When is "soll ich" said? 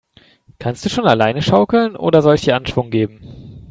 2.23-2.41